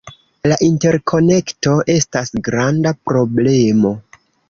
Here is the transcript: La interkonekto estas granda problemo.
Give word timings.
La 0.51 0.55
interkonekto 0.67 1.75
estas 1.99 2.35
granda 2.51 2.97
problemo. 3.11 3.97